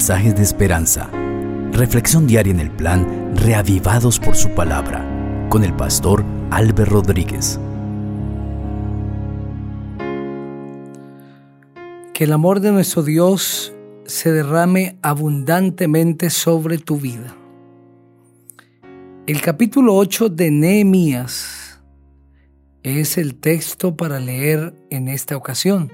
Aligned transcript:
mensajes 0.00 0.34
de 0.34 0.42
esperanza. 0.42 1.10
Reflexión 1.72 2.26
diaria 2.26 2.54
en 2.54 2.60
el 2.60 2.70
plan 2.70 3.36
Reavivados 3.36 4.18
por 4.18 4.34
su 4.34 4.48
palabra 4.54 5.06
con 5.50 5.62
el 5.62 5.76
pastor 5.76 6.24
Álvaro 6.50 6.86
Rodríguez. 6.86 7.60
Que 12.14 12.24
el 12.24 12.32
amor 12.32 12.60
de 12.60 12.72
nuestro 12.72 13.02
Dios 13.02 13.74
se 14.06 14.32
derrame 14.32 14.96
abundantemente 15.02 16.30
sobre 16.30 16.78
tu 16.78 16.96
vida. 16.96 17.36
El 19.26 19.42
capítulo 19.42 19.96
8 19.96 20.30
de 20.30 20.50
Nehemías 20.50 21.78
es 22.82 23.18
el 23.18 23.34
texto 23.34 23.98
para 23.98 24.18
leer 24.18 24.72
en 24.88 25.08
esta 25.08 25.36
ocasión. 25.36 25.92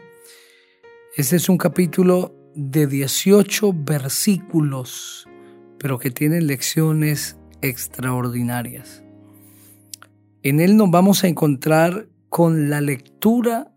Este 1.16 1.34
es 1.34 1.48
un 1.48 1.58
capítulo 1.58 2.35
de 2.56 2.86
18 2.86 3.74
versículos, 3.74 5.28
pero 5.78 5.98
que 5.98 6.10
tiene 6.10 6.40
lecciones 6.40 7.36
extraordinarias. 7.60 9.04
En 10.42 10.60
él 10.60 10.76
nos 10.76 10.90
vamos 10.90 11.22
a 11.22 11.28
encontrar 11.28 12.08
con 12.30 12.70
la 12.70 12.80
lectura 12.80 13.72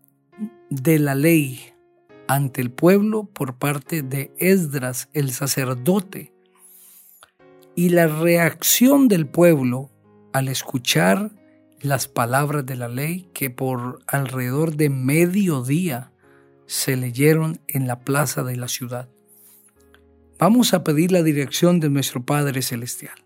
de 0.70 0.98
la 0.98 1.14
ley 1.14 1.60
ante 2.26 2.62
el 2.62 2.70
pueblo 2.70 3.24
por 3.24 3.58
parte 3.58 4.02
de 4.02 4.32
Esdras, 4.38 5.10
el 5.12 5.32
sacerdote, 5.32 6.32
y 7.74 7.90
la 7.90 8.06
reacción 8.06 9.08
del 9.08 9.26
pueblo 9.26 9.90
al 10.32 10.48
escuchar 10.48 11.32
las 11.80 12.08
palabras 12.08 12.64
de 12.64 12.76
la 12.76 12.88
ley 12.88 13.28
que 13.34 13.50
por 13.50 14.00
alrededor 14.06 14.76
de 14.76 14.90
mediodía 14.90 16.09
se 16.70 16.96
leyeron 16.96 17.60
en 17.66 17.88
la 17.88 17.98
plaza 17.98 18.44
de 18.44 18.54
la 18.54 18.68
ciudad. 18.68 19.08
Vamos 20.38 20.72
a 20.72 20.84
pedir 20.84 21.10
la 21.10 21.24
dirección 21.24 21.80
de 21.80 21.90
nuestro 21.90 22.24
Padre 22.24 22.62
Celestial. 22.62 23.24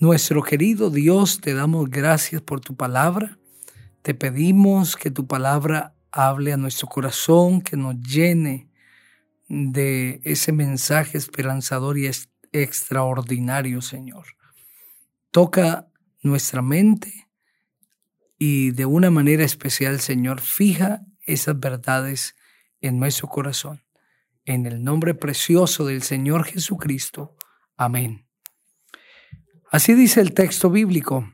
Nuestro 0.00 0.42
querido 0.42 0.90
Dios, 0.90 1.40
te 1.40 1.54
damos 1.54 1.88
gracias 1.88 2.42
por 2.42 2.60
tu 2.60 2.74
palabra. 2.74 3.38
Te 4.02 4.14
pedimos 4.14 4.96
que 4.96 5.12
tu 5.12 5.28
palabra 5.28 5.94
hable 6.10 6.52
a 6.52 6.56
nuestro 6.56 6.88
corazón, 6.88 7.60
que 7.60 7.76
nos 7.76 8.00
llene 8.00 8.68
de 9.48 10.20
ese 10.24 10.50
mensaje 10.50 11.18
esperanzador 11.18 11.98
y 11.98 12.10
extraordinario, 12.50 13.80
Señor. 13.80 14.26
Toca 15.30 15.86
nuestra 16.20 16.62
mente 16.62 17.28
y 18.38 18.72
de 18.72 18.86
una 18.86 19.12
manera 19.12 19.44
especial, 19.44 20.00
Señor, 20.00 20.40
fija 20.40 21.02
esas 21.24 21.60
verdades 21.60 22.34
en 22.82 22.98
nuestro 22.98 23.28
corazón. 23.28 23.82
En 24.44 24.66
el 24.66 24.84
nombre 24.84 25.14
precioso 25.14 25.86
del 25.86 26.02
Señor 26.02 26.44
Jesucristo. 26.44 27.36
Amén. 27.76 28.26
Así 29.70 29.94
dice 29.94 30.20
el 30.20 30.34
texto 30.34 30.68
bíblico. 30.68 31.32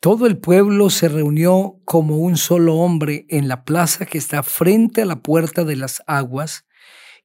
Todo 0.00 0.26
el 0.26 0.38
pueblo 0.38 0.90
se 0.90 1.08
reunió 1.08 1.76
como 1.84 2.18
un 2.18 2.36
solo 2.36 2.74
hombre 2.74 3.24
en 3.28 3.46
la 3.46 3.64
plaza 3.64 4.04
que 4.04 4.18
está 4.18 4.42
frente 4.42 5.02
a 5.02 5.06
la 5.06 5.22
puerta 5.22 5.62
de 5.62 5.76
las 5.76 6.02
aguas 6.08 6.66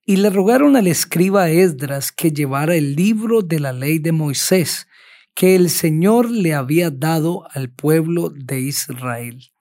y 0.05 0.17
le 0.17 0.29
rogaron 0.29 0.75
al 0.75 0.85
escriba 0.85 1.49
Esdras 1.49 2.11
que 2.11 2.31
llevara 2.31 2.75
el 2.75 2.95
libro 2.95 3.41
de 3.41 3.59
la 3.59 3.73
ley 3.73 3.97
de 3.97 4.11
Moisés 4.11 4.87
que 5.33 5.55
el 5.55 5.69
Señor 5.69 6.31
le 6.31 6.53
había 6.55 6.89
dado 6.89 7.47
al 7.51 7.69
pueblo 7.69 8.29
de 8.29 8.59
Israel. 8.59 9.51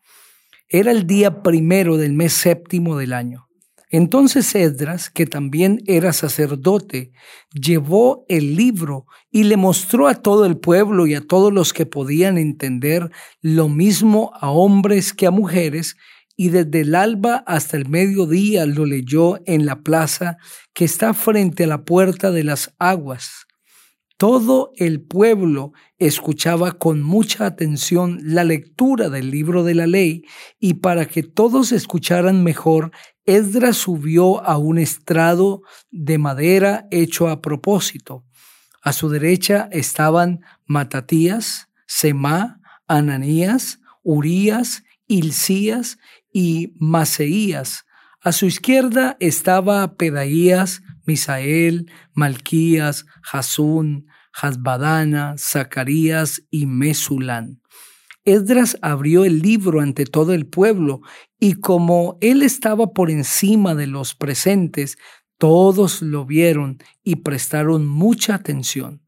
Era 0.68 0.90
el 0.90 1.06
día 1.06 1.42
primero 1.42 1.96
del 1.96 2.12
mes 2.12 2.32
séptimo 2.32 2.96
del 2.96 3.12
año. 3.12 3.46
Entonces 3.88 4.52
Esdras, 4.56 5.10
que 5.10 5.26
también 5.26 5.80
era 5.86 6.12
sacerdote, 6.12 7.12
llevó 7.52 8.24
el 8.28 8.56
libro 8.56 9.06
y 9.30 9.44
le 9.44 9.56
mostró 9.56 10.08
a 10.08 10.16
todo 10.16 10.44
el 10.44 10.58
pueblo 10.58 11.06
y 11.06 11.14
a 11.14 11.20
todos 11.20 11.52
los 11.52 11.72
que 11.72 11.86
podían 11.86 12.36
entender 12.36 13.12
lo 13.40 13.68
mismo 13.68 14.32
a 14.40 14.50
hombres 14.50 15.12
que 15.12 15.28
a 15.28 15.30
mujeres, 15.30 15.96
y 16.34 16.48
desde 16.48 16.80
el 16.80 16.96
alba 16.96 17.44
hasta 17.46 17.76
el 17.76 17.88
mediodía 17.88 18.66
lo 18.66 18.86
leyó 18.86 19.38
en 19.46 19.66
la 19.66 19.82
plaza 19.82 20.36
que 20.74 20.84
está 20.84 21.14
frente 21.14 21.64
a 21.64 21.68
la 21.68 21.84
puerta 21.84 22.32
de 22.32 22.42
las 22.42 22.74
aguas. 22.78 23.45
Todo 24.16 24.72
el 24.76 25.02
pueblo 25.02 25.72
escuchaba 25.98 26.72
con 26.72 27.02
mucha 27.02 27.44
atención 27.44 28.18
la 28.22 28.44
lectura 28.44 29.10
del 29.10 29.30
libro 29.30 29.62
de 29.62 29.74
la 29.74 29.86
ley 29.86 30.24
y 30.58 30.74
para 30.74 31.04
que 31.04 31.22
todos 31.22 31.70
escucharan 31.70 32.42
mejor, 32.42 32.92
Esdras 33.26 33.76
subió 33.76 34.42
a 34.42 34.56
un 34.56 34.78
estrado 34.78 35.62
de 35.90 36.16
madera 36.16 36.86
hecho 36.90 37.28
a 37.28 37.42
propósito. 37.42 38.24
A 38.82 38.94
su 38.94 39.10
derecha 39.10 39.68
estaban 39.70 40.40
Matatías, 40.64 41.68
Semá, 41.86 42.60
Ananías, 42.86 43.80
Urías, 44.02 44.84
Hilcías 45.08 45.98
y 46.32 46.72
Maseías. 46.76 47.84
A 48.22 48.32
su 48.32 48.46
izquierda 48.46 49.16
estaba 49.20 49.96
Pedaías, 49.96 50.82
Misael, 51.06 51.90
Malquías, 52.12 53.06
Jasún, 53.22 54.06
Hasbadana, 54.32 55.34
Zacarías 55.38 56.42
y 56.50 56.66
Mesulán. 56.66 57.60
Esdras 58.24 58.76
abrió 58.82 59.24
el 59.24 59.40
libro 59.40 59.80
ante 59.80 60.04
todo 60.04 60.34
el 60.34 60.46
pueblo 60.46 61.00
y 61.38 61.54
como 61.54 62.18
él 62.20 62.42
estaba 62.42 62.88
por 62.92 63.10
encima 63.10 63.74
de 63.74 63.86
los 63.86 64.16
presentes, 64.16 64.98
todos 65.38 66.02
lo 66.02 66.26
vieron 66.26 66.78
y 67.04 67.16
prestaron 67.16 67.86
mucha 67.86 68.34
atención. 68.34 69.02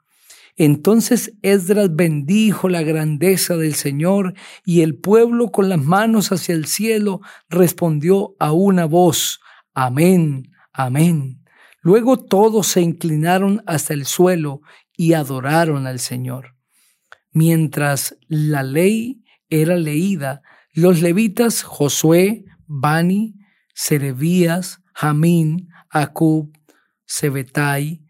Entonces 0.56 1.34
Esdras 1.42 1.94
bendijo 1.94 2.68
la 2.68 2.82
grandeza 2.82 3.56
del 3.56 3.74
Señor 3.74 4.34
y 4.64 4.82
el 4.82 4.96
pueblo 4.96 5.50
con 5.50 5.68
las 5.68 5.82
manos 5.82 6.32
hacia 6.32 6.54
el 6.54 6.66
cielo 6.66 7.20
respondió 7.48 8.34
a 8.38 8.52
una 8.52 8.84
voz, 8.84 9.40
Amén, 9.74 10.50
amén. 10.72 11.37
Luego 11.80 12.18
todos 12.18 12.66
se 12.66 12.80
inclinaron 12.80 13.62
hasta 13.66 13.94
el 13.94 14.04
suelo 14.04 14.60
y 14.96 15.12
adoraron 15.12 15.86
al 15.86 16.00
Señor. 16.00 16.54
Mientras 17.32 18.16
la 18.26 18.62
ley 18.62 19.24
era 19.48 19.76
leída, 19.76 20.42
los 20.72 21.00
levitas 21.00 21.62
Josué, 21.62 22.44
Bani, 22.66 23.34
Serebías, 23.74 24.82
Jamín, 24.92 25.68
Acub, 25.90 26.52
Sebetai, 27.06 28.04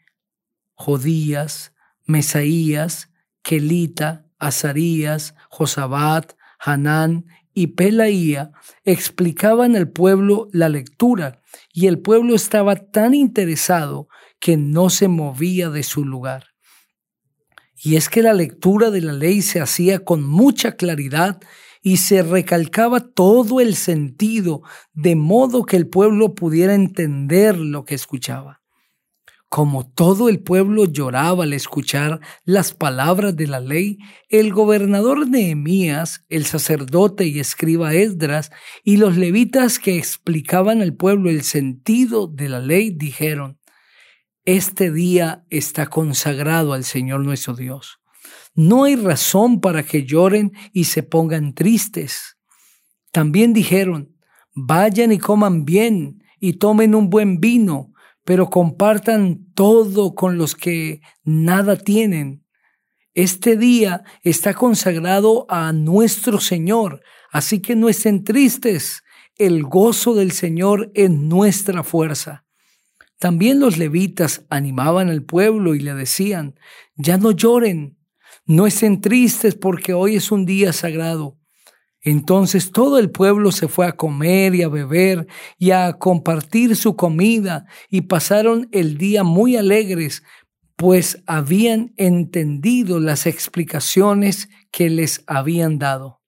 Jodías, 0.75 1.73
Mesaías, 2.07 3.11
Kelita, 3.43 4.27
Azarías, 4.39 5.35
Josabat, 5.51 6.33
Hanán 6.59 7.27
y 7.59 7.67
Pelaía 7.67 8.53
explicaban 8.85 9.75
al 9.75 9.91
pueblo 9.91 10.47
la 10.53 10.69
lectura 10.69 11.43
y 11.73 11.89
el 11.89 11.99
pueblo 11.99 12.37
estaba 12.37 12.77
tan 12.77 13.15
interesado 13.15 14.07
que 14.39 14.57
no 14.57 14.91
se 14.91 15.09
movía 15.09 15.69
de 15.69 15.83
su 15.83 16.05
lugar. 16.05 16.45
Y 17.75 17.97
es 17.97 18.09
que 18.09 18.23
la 18.23 18.33
lectura 18.33 18.93
de 18.93 19.01
la 19.01 19.13
ley 19.13 19.43
se 19.43 19.61
hacía 19.61 20.05
con 20.05 20.23
mucha 20.23 20.77
claridad 20.77 21.41
y 21.83 21.97
se 21.97 22.23
recalcaba 22.23 23.01
todo 23.01 23.61
el 23.61 23.75
sentido, 23.75 24.63
de 24.93 25.17
modo 25.17 25.65
que 25.65 25.77
el 25.77 25.89
pueblo 25.89 26.37
pudiera 26.37 26.77
entender 26.77 27.59
lo 27.59 27.85
que 27.85 27.97
escuchaba. 27.97 28.58
Como 29.49 29.89
todo 29.89 30.29
el 30.29 30.41
pueblo 30.41 30.85
lloraba 30.85 31.45
al 31.45 31.55
escuchar 31.55 32.21
las 32.45 32.75
palabras 32.75 33.35
de 33.35 33.47
la 33.47 33.61
ley, 33.61 33.99
el 34.29 34.53
gobernador 34.53 35.27
Nehemías, 35.27 36.27
el 36.29 36.45
sacerdote 36.45 37.27
y 37.27 37.41
escriba 37.41 37.95
Esdras 37.95 38.51
y 38.85 38.99
los 38.99 39.17
levitas 39.17 39.79
que 39.79 39.97
explicaban 39.97 40.83
al 40.83 40.95
pueblo 40.95 41.31
el 41.31 41.45
sentido 41.45 42.27
de 42.27 42.51
la 42.51 42.61
ley 42.61 42.91
dijeron, 42.91 43.59
Este 44.45 44.93
día 44.93 45.47
está 45.49 45.87
consagrado 45.87 46.75
al 46.75 46.85
Señor 46.85 47.25
nuestro 47.25 47.57
Dios. 47.57 48.01
No 48.55 48.85
hay 48.85 48.97
razón 48.97 49.63
para 49.63 49.83
que 49.83 50.05
lloren 50.05 50.53
y 50.75 50.85
se 50.85 51.03
pongan 51.03 51.55
tristes. 51.55 52.37
También 53.13 53.55
dijeron, 53.55 54.15
Vayan 54.55 55.11
y 55.11 55.19
coman 55.19 55.65
bien 55.65 56.23
y 56.39 56.55
tomen 56.55 56.95
un 56.95 57.09
buen 57.09 57.41
vino 57.41 57.95
pero 58.29 58.51
compartan 58.51 59.47
todo 59.55 60.15
con 60.15 60.37
los 60.37 60.55
que 60.55 61.01
nada 61.25 61.79
tienen. 61.79 62.45
Este 63.15 63.57
día 63.57 64.03
está 64.23 64.53
consagrado 64.53 65.47
a 65.49 65.73
nuestro 65.73 66.39
Señor, 66.39 67.01
así 67.33 67.63
que 67.63 67.75
no 67.75 67.89
estén 67.89 68.25
tristes. 68.25 69.03
El 69.37 69.63
gozo 69.63 70.13
del 70.13 70.33
Señor 70.33 70.91
es 70.93 71.09
nuestra 71.09 71.83
fuerza. 71.83 72.45
También 73.19 73.61
los 73.61 73.79
levitas 73.79 74.45
animaban 74.51 75.09
al 75.09 75.23
pueblo 75.23 75.75
y 75.75 75.81
le 75.81 75.95
decían, 75.95 76.61
ya 76.97 77.17
no 77.17 77.31
lloren, 77.31 77.97
no 78.45 78.67
estén 78.67 79.01
tristes 79.01 79.55
porque 79.55 79.95
hoy 79.95 80.17
es 80.17 80.31
un 80.31 80.45
día 80.45 80.75
sagrado. 80.75 81.39
Entonces 82.03 82.71
todo 82.71 82.99
el 82.99 83.11
pueblo 83.11 83.51
se 83.53 83.69
fue 83.69 83.87
a 83.87 83.93
comer 83.93 84.55
y 84.55 84.63
a 84.63 84.69
beber 84.69 85.27
y 85.59 85.73
a 85.73 85.93
compartir 85.95 86.77
su 86.77 86.97
comida 86.97 87.67
y 87.91 88.03
pasaron 88.03 88.69
el 88.73 88.99
día 88.99 89.25
muy 89.25 89.57
alegres, 89.57 90.23
pues 90.77 91.23
habían 91.27 91.93
entendido 91.97 93.01
las 93.01 93.27
explicaciones 93.27 94.49
que 94.71 94.91
les 94.91 95.25
habían 95.27 95.79
dado. 95.79 96.21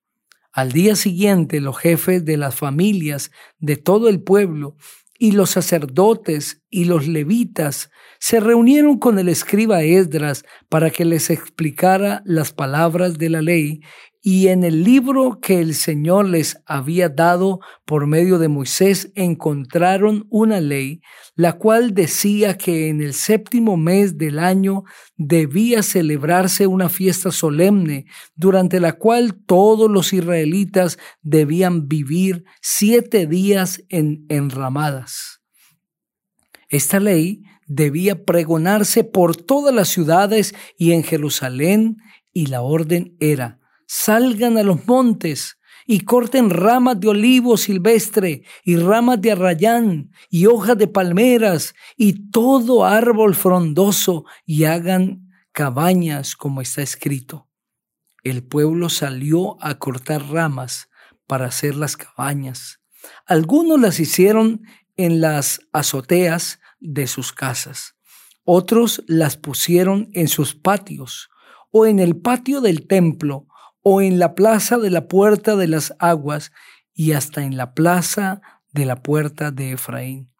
Al 0.53 0.73
día 0.73 0.97
siguiente 0.97 1.61
los 1.61 1.79
jefes 1.79 2.25
de 2.25 2.37
las 2.37 2.57
familias 2.57 3.31
de 3.59 3.77
todo 3.77 4.09
el 4.09 4.23
pueblo 4.23 4.77
y 5.19 5.33
los 5.33 5.51
sacerdotes 5.51 6.60
y 6.71 6.85
los 6.85 7.07
levitas 7.07 7.91
se 8.21 8.41
reunieron 8.41 8.99
con 8.99 9.19
el 9.19 9.29
escriba 9.29 9.83
Esdras 9.83 10.45
para 10.69 10.91
que 10.91 11.05
les 11.05 11.29
explicara 11.31 12.23
las 12.25 12.53
palabras 12.53 13.19
de 13.19 13.29
la 13.29 13.43
ley 13.43 13.81
y 14.23 14.49
en 14.49 14.65
el 14.65 14.85
libro 14.85 15.41
que 15.41 15.61
el 15.61 15.75
Señor 15.75 16.29
les 16.29 16.59
había 16.67 17.09
dado 17.09 17.61
por 17.87 18.07
medio 18.07 18.39
de 18.39 18.49
Moisés 18.49 19.11
encontraron 19.15 20.27
una 20.29 20.61
ley, 20.61 21.01
la 21.37 21.55
cual 21.55 21.95
decía 21.95 22.59
que 22.59 22.89
en 22.89 23.01
el 23.01 23.15
séptimo 23.15 23.79
mes 23.79 24.19
del 24.19 24.39
año 24.39 24.85
debía 25.17 25.83
celebrarse 25.83 26.67
una 26.67 26.91
fiesta 26.91 27.31
solemne, 27.31 28.05
durante 28.35 28.79
la 28.79 28.93
cual 28.93 29.35
todos 29.47 29.91
los 29.91 30.13
israelitas 30.13 30.99
debían 31.23 31.89
vivir 31.89 32.45
siete 32.61 33.27
días 33.27 33.83
en 33.89 34.27
enramadas. 34.29 35.40
Esta 36.71 37.01
ley 37.01 37.43
debía 37.67 38.25
pregonarse 38.25 39.05
por 39.05 39.37
todas 39.37 39.75
las 39.75 39.89
ciudades 39.89 40.55
y 40.79 40.93
en 40.93 41.03
Jerusalén, 41.03 41.99
y 42.33 42.47
la 42.47 42.63
orden 42.63 43.17
era, 43.19 43.59
salgan 43.87 44.57
a 44.57 44.63
los 44.63 44.87
montes 44.87 45.59
y 45.85 46.01
corten 46.01 46.51
ramas 46.51 47.01
de 47.01 47.09
olivo 47.09 47.57
silvestre 47.57 48.45
y 48.65 48.77
ramas 48.77 49.21
de 49.21 49.33
arrayán 49.33 50.13
y 50.29 50.47
hojas 50.47 50.79
de 50.79 50.87
palmeras 50.87 51.75
y 51.97 52.31
todo 52.31 52.85
árbol 52.85 53.35
frondoso 53.35 54.25
y 54.47 54.65
hagan 54.65 55.29
cabañas 55.51 56.37
como 56.37 56.61
está 56.61 56.83
escrito. 56.83 57.49
El 58.23 58.45
pueblo 58.45 58.89
salió 58.89 59.61
a 59.61 59.81
cortar 59.81 60.31
ramas 60.31 60.89
para 61.27 61.47
hacer 61.47 61.75
las 61.75 61.97
cabañas. 61.97 62.81
Algunos 63.27 63.81
las 63.81 63.99
hicieron 63.99 64.63
en 64.97 65.21
las 65.21 65.61
azoteas 65.73 66.60
de 66.81 67.07
sus 67.07 67.33
casas. 67.33 67.95
Otros 68.45 69.05
las 69.07 69.37
pusieron 69.37 70.09
en 70.13 70.29
sus 70.29 70.55
patios 70.55 71.31
o 71.71 71.87
en 71.87 72.01
el 72.01 72.17
patio 72.17 72.61
del 72.61 72.87
templo 72.87 73.47
o 73.83 74.03
en 74.03 74.19
la 74.19 74.35
plaza 74.35 74.79
de 74.79 74.91
la 74.91 75.07
puerta 75.07 75.57
de 75.57 75.69
las 75.69 75.95
aguas 75.99 76.53
y 76.93 77.13
hasta 77.13 77.45
en 77.45 77.57
la 77.57 77.75
plaza 77.75 78.41
de 78.73 78.87
la 78.87 79.03
puerta 79.03 79.51
de 79.51 79.73
Efraín. 79.73 80.31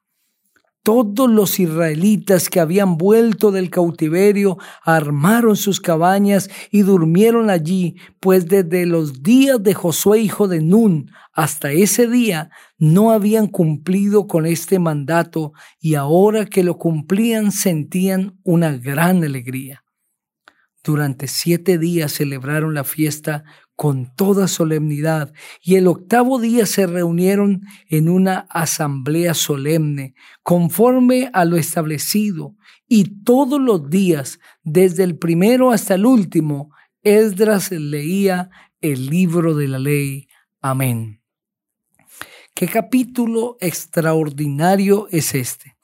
Todos 0.83 1.29
los 1.29 1.61
israelitas 1.61 2.49
que 2.49 2.59
habían 2.59 2.97
vuelto 2.97 3.51
del 3.51 3.69
cautiverio 3.69 4.57
armaron 4.83 5.55
sus 5.57 5.79
cabañas 5.79 6.49
y 6.71 6.83
durmieron 6.83 7.51
allí, 7.51 7.97
pues 8.19 8.49
desde 8.49 8.87
los 8.87 9.23
días 9.23 9.63
de 9.63 9.75
Josué 9.75 10.21
hijo 10.21 10.49
de 10.49 10.63
Nun 10.63 11.11
hasta 11.35 11.71
ese 11.71 12.09
día 12.09 12.51
no 12.79 13.11
habían 13.11 13.47
cumplido 13.47 14.27
con 14.27 14.47
este 14.47 14.79
mandato 14.79 15.53
y 15.79 15.97
ahora 15.97 16.47
que 16.47 16.65
lo 16.65 16.79
cumplían 16.79 17.53
sentían 17.53 18.39
una 18.43 18.73
gran 18.73 19.23
alegría. 19.23 19.85
Durante 20.83 21.29
siete 21.29 21.77
días 21.77 22.13
celebraron 22.13 22.73
la 22.73 22.85
fiesta 22.85 23.45
con 23.81 24.15
toda 24.15 24.47
solemnidad 24.47 25.33
y 25.63 25.77
el 25.77 25.87
octavo 25.87 26.39
día 26.39 26.67
se 26.67 26.87
reunieron 26.87 27.63
en 27.89 28.11
una 28.11 28.41
asamblea 28.51 29.33
solemne 29.33 30.15
conforme 30.43 31.31
a 31.33 31.47
lo 31.47 31.57
establecido 31.57 32.55
y 32.87 33.23
todos 33.25 33.59
los 33.59 33.89
días, 33.89 34.39
desde 34.63 35.05
el 35.05 35.17
primero 35.17 35.71
hasta 35.71 35.95
el 35.95 36.05
último, 36.05 36.75
Esdras 37.03 37.71
leía 37.71 38.51
el 38.83 39.07
libro 39.07 39.55
de 39.55 39.69
la 39.69 39.79
ley. 39.79 40.29
Amén. 40.61 41.23
¿Qué 42.53 42.69
capítulo 42.69 43.57
extraordinario 43.61 45.09
es 45.11 45.35
este? 45.35 45.79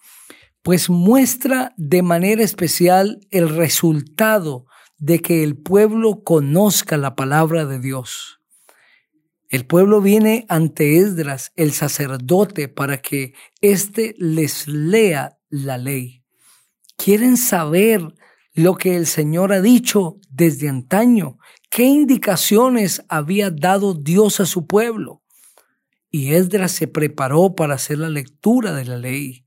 Pues 0.61 0.91
muestra 0.91 1.73
de 1.79 2.03
manera 2.03 2.43
especial 2.43 3.27
el 3.31 3.49
resultado 3.49 4.67
de 4.99 5.21
que 5.21 5.43
el 5.43 5.57
pueblo 5.57 6.23
conozca 6.25 6.97
la 6.97 7.15
palabra 7.15 7.67
de 7.67 7.79
Dios. 7.79 8.41
El 9.49 9.67
pueblo 9.67 10.01
viene 10.01 10.45
ante 10.49 10.99
Esdras, 10.99 11.53
el 11.55 11.73
sacerdote, 11.73 12.69
para 12.69 13.01
que 13.01 13.35
éste 13.61 14.15
les 14.19 14.67
lea 14.67 15.39
la 15.49 15.79
ley. 15.79 16.25
Quieren 16.97 17.37
saber 17.37 18.15
lo 18.55 18.75
que 18.75 18.97
el 18.97 19.07
Señor 19.07 19.53
ha 19.53 19.61
dicho 19.61 20.19
desde 20.31 20.69
antaño, 20.69 21.39
qué 21.71 21.85
indicaciones 21.85 23.05
había 23.09 23.51
dado 23.51 23.95
Dios 23.95 24.41
a 24.41 24.47
su 24.47 24.67
pueblo. 24.67 25.23
Y 26.11 26.33
Esdras 26.33 26.73
se 26.73 26.89
preparó 26.89 27.55
para 27.55 27.75
hacer 27.75 27.99
la 27.99 28.09
lectura 28.09 28.73
de 28.73 28.87
la 28.87 28.97
ley 28.97 29.45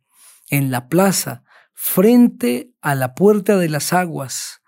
en 0.50 0.72
la 0.72 0.88
plaza, 0.88 1.44
frente 1.74 2.72
a 2.82 2.94
la 2.96 3.16
puerta 3.16 3.58
de 3.58 3.70
las 3.70 3.94
aguas 3.94 4.59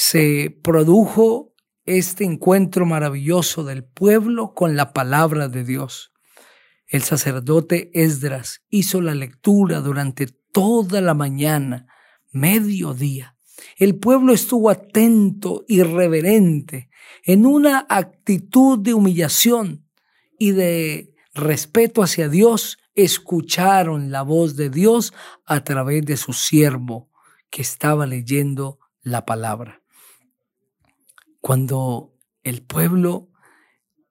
se 0.00 0.58
produjo 0.62 1.52
este 1.84 2.24
encuentro 2.24 2.86
maravilloso 2.86 3.64
del 3.64 3.84
pueblo 3.84 4.54
con 4.54 4.74
la 4.74 4.94
palabra 4.94 5.48
de 5.48 5.62
Dios. 5.62 6.14
El 6.86 7.02
sacerdote 7.02 7.90
Esdras 7.92 8.62
hizo 8.70 9.02
la 9.02 9.14
lectura 9.14 9.80
durante 9.80 10.26
toda 10.26 11.02
la 11.02 11.12
mañana, 11.12 11.86
mediodía. 12.32 13.36
El 13.76 13.94
pueblo 13.98 14.32
estuvo 14.32 14.70
atento 14.70 15.66
y 15.68 15.82
reverente, 15.82 16.88
en 17.22 17.44
una 17.44 17.84
actitud 17.86 18.78
de 18.78 18.94
humillación 18.94 19.86
y 20.38 20.52
de 20.52 21.14
respeto 21.34 22.02
hacia 22.02 22.30
Dios, 22.30 22.78
escucharon 22.94 24.10
la 24.10 24.22
voz 24.22 24.56
de 24.56 24.70
Dios 24.70 25.12
a 25.44 25.62
través 25.62 26.06
de 26.06 26.16
su 26.16 26.32
siervo 26.32 27.10
que 27.50 27.60
estaba 27.60 28.06
leyendo 28.06 28.78
la 29.02 29.26
palabra 29.26 29.79
cuando 31.40 32.14
el 32.42 32.62
pueblo 32.62 33.28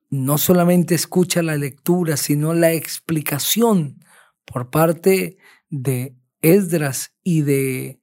no 0.10 0.38
solamente 0.38 0.96
escucha 0.96 1.42
la 1.42 1.56
lectura, 1.56 2.18
sino 2.18 2.54
la 2.54 2.74
explicación 2.74 4.04
por 4.45 4.69
parte 4.69 5.38
de 5.69 6.16
Esdras 6.42 7.14
y 7.24 7.42
de 7.42 8.00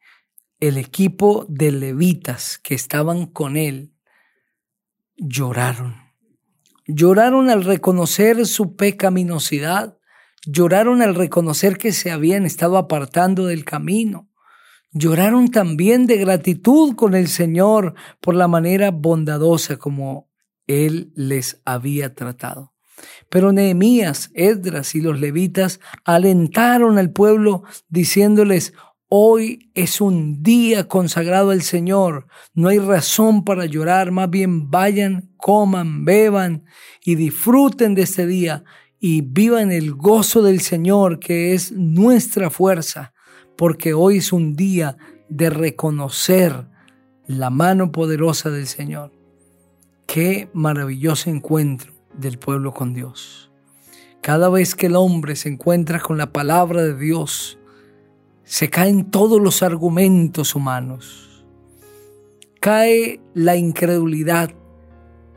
el 0.61 0.79
equipo 0.79 1.47
de 1.49 1.73
levitas 1.73 2.59
que 2.59 2.75
estaban 2.75 3.27
con 3.27 3.57
él, 3.57 3.93
lloraron. 5.17 5.97
Lloraron 6.87 7.51
al 7.51 7.65
reconocer 7.65 8.47
su 8.47 8.77
pecaminosidad, 8.77 9.99
lloraron 10.47 11.03
al 11.03 11.15
reconocer 11.15 11.79
que 11.79 11.93
se 11.93 12.11
habían 12.11 12.47
estado 12.47 12.79
apartando 12.79 13.47
del 13.47 13.65
camino, 13.65 14.29
Lloraron 14.99 15.51
también 15.51 16.07
de 16.07 16.17
gratitud 16.17 16.95
con 16.95 17.15
el 17.15 17.29
Señor 17.29 17.93
por 18.23 18.35
la 18.35 18.49
manera 18.49 18.91
bondadosa 18.91 19.77
como 19.77 20.31
Él 20.67 21.13
les 21.15 21.61
había 21.67 22.15
tratado. 22.15 22.73
Pero 23.29 23.53
Nehemías, 23.53 24.31
Esdras 24.33 24.95
y 24.95 25.03
los 25.03 25.21
levitas 25.21 25.81
alentaron 26.07 26.97
al 26.97 27.11
pueblo 27.13 27.63
diciéndoles, 27.91 28.73
Hoy 29.09 29.71
es 29.75 30.01
un 30.01 30.43
día 30.43 30.89
consagrado 30.89 31.51
al 31.51 31.61
Señor, 31.61 32.27
no 32.55 32.69
hay 32.69 32.79
razón 32.79 33.45
para 33.45 33.67
llorar, 33.67 34.13
más 34.13 34.31
bien 34.31 34.71
vayan, 34.71 35.31
coman, 35.37 36.07
beban 36.07 36.65
y 37.05 37.17
disfruten 37.17 37.95
de 37.95 38.03
este 38.03 38.27
día 38.27 38.65
y 38.99 39.21
vivan 39.21 39.73
el 39.73 39.93
gozo 39.93 40.41
del 40.41 40.63
Señor 40.63 41.19
que 41.19 41.53
es 41.53 41.71
nuestra 41.71 42.49
fuerza 42.49 43.13
porque 43.57 43.95
hoy 43.95 44.19
es 44.19 44.33
un 44.33 44.55
día 44.55 44.97
de 45.29 45.51
reconocer 45.51 46.67
la 47.27 47.51
mano 47.51 47.91
poderosa 47.91 48.51
del 48.51 48.67
Señor. 48.67 49.13
Qué 50.07 50.49
maravilloso 50.53 51.31
encuentro 51.31 51.93
del 52.15 52.39
pueblo 52.39 52.73
con 52.73 52.95
Dios. 52.95 53.51
Cada 54.21 54.49
vez 54.49 54.75
que 54.75 54.87
el 54.87 54.97
hombre 54.97 55.37
se 55.37 55.49
encuentra 55.49 56.01
con 56.01 56.19
la 56.19 56.33
palabra 56.33 56.83
de 56.83 56.97
Dios, 56.97 57.59
se 58.45 58.71
caen 58.71 59.11
todos 59.11 59.41
los 59.41 59.63
argumentos 59.63 60.55
humanos. 60.55 61.45
Cae 62.61 63.21
la 63.35 63.57
incredulidad 63.57 64.51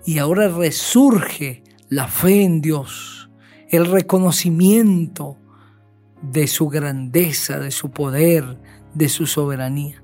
y 0.05 0.19
ahora 0.19 0.47
resurge 0.47 1.63
la 1.89 2.07
fe 2.07 2.43
en 2.43 2.61
Dios, 2.61 3.29
el 3.69 3.85
reconocimiento 3.85 5.37
de 6.21 6.47
su 6.47 6.67
grandeza, 6.67 7.59
de 7.59 7.71
su 7.71 7.91
poder, 7.91 8.57
de 8.93 9.09
su 9.09 9.25
soberanía. 9.25 10.03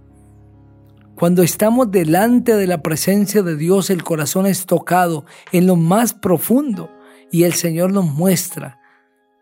Cuando 1.15 1.43
estamos 1.43 1.91
delante 1.91 2.55
de 2.55 2.67
la 2.67 2.83
presencia 2.83 3.41
de 3.41 3.55
Dios, 3.55 3.89
el 3.89 4.03
corazón 4.03 4.45
es 4.45 4.65
tocado 4.65 5.25
en 5.51 5.65
lo 5.65 5.75
más 5.75 6.13
profundo 6.13 6.89
y 7.31 7.43
el 7.43 7.53
Señor 7.53 7.93
nos 7.93 8.05
muestra 8.05 8.79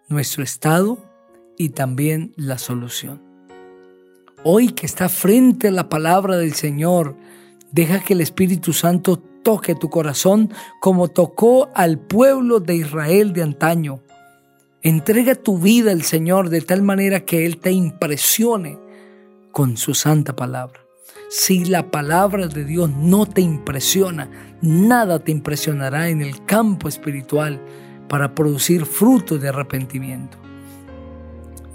nuestro 0.08 0.44
estado 0.44 1.00
y 1.58 1.70
también 1.70 2.34
la 2.36 2.58
solución. 2.58 3.22
Hoy 4.44 4.70
que 4.70 4.86
está 4.86 5.10
frente 5.10 5.70
a 5.70 5.72
la 5.72 5.90
palabra 5.90 6.38
del 6.38 6.54
Señor, 6.54 7.16
deja 7.72 8.00
que 8.02 8.14
el 8.14 8.22
Espíritu 8.22 8.74
Santo 8.74 9.18
toque 9.18 9.74
tu 9.74 9.90
corazón 9.90 10.52
como 10.80 11.08
tocó 11.08 11.70
al 11.74 12.00
pueblo 12.00 12.60
de 12.60 12.76
Israel 12.76 13.34
de 13.34 13.44
antaño. 13.44 14.02
Entrega 14.86 15.36
tu 15.36 15.60
vida 15.60 15.94
al 15.94 16.02
Señor 16.02 16.50
de 16.50 16.60
tal 16.60 16.82
manera 16.82 17.22
que 17.22 17.46
Él 17.46 17.56
te 17.56 17.72
impresione 17.72 18.78
con 19.54 19.78
su 19.78 19.94
santa 19.94 20.36
palabra. 20.36 20.82
Si 21.30 21.64
la 21.64 21.90
palabra 21.90 22.50
de 22.50 22.66
Dios 22.66 22.90
no 22.90 23.26
te 23.26 23.40
impresiona, 23.40 24.30
nada 24.62 25.20
te 25.20 25.32
impresionará 25.32 26.10
en 26.10 26.22
el 26.22 26.44
campo 26.44 26.90
espiritual 26.90 27.62
para 28.10 28.36
producir 28.36 28.86
fruto 28.86 29.38
de 29.38 29.48
arrepentimiento. 29.48 30.38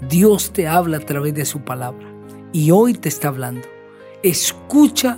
Dios 0.07 0.53
te 0.53 0.67
habla 0.67 0.97
a 0.97 1.01
través 1.01 1.33
de 1.33 1.45
su 1.45 1.61
palabra 1.61 2.07
y 2.53 2.69
hoy 2.69 2.93
te 2.93 3.09
está 3.09 3.29
hablando. 3.29 3.67
Escucha 4.21 5.17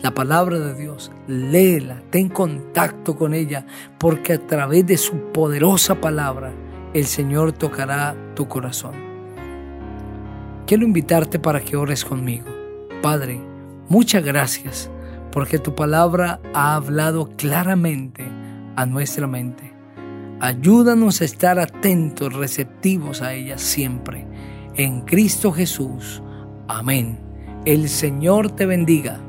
la 0.00 0.14
palabra 0.14 0.60
de 0.60 0.74
Dios, 0.74 1.10
léela, 1.26 2.04
ten 2.10 2.28
contacto 2.28 3.16
con 3.16 3.34
ella, 3.34 3.66
porque 3.98 4.34
a 4.34 4.46
través 4.46 4.86
de 4.86 4.96
su 4.96 5.32
poderosa 5.32 6.00
palabra 6.00 6.54
el 6.94 7.06
Señor 7.06 7.52
tocará 7.52 8.14
tu 8.34 8.48
corazón. 8.48 8.94
Quiero 10.66 10.84
invitarte 10.84 11.38
para 11.38 11.60
que 11.60 11.76
ores 11.76 12.04
conmigo. 12.04 12.46
Padre, 13.02 13.40
muchas 13.88 14.24
gracias 14.24 14.90
porque 15.32 15.58
tu 15.58 15.74
palabra 15.74 16.40
ha 16.54 16.74
hablado 16.74 17.30
claramente 17.36 18.24
a 18.76 18.86
nuestra 18.86 19.26
mente. 19.26 19.72
Ayúdanos 20.40 21.20
a 21.20 21.24
estar 21.24 21.58
atentos, 21.58 22.32
receptivos 22.32 23.22
a 23.22 23.32
ella 23.32 23.58
siempre. 23.58 24.26
En 24.74 25.02
Cristo 25.02 25.52
Jesús. 25.52 26.22
Amén. 26.68 27.18
El 27.64 27.88
Señor 27.88 28.50
te 28.50 28.66
bendiga. 28.66 29.20